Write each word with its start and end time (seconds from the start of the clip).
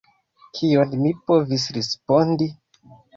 Kion 0.59 0.95
mi 1.01 1.11
povis 1.31 1.65
respondi? 1.77 2.49